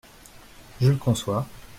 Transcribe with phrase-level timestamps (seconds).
[0.81, 1.45] Je le conçois.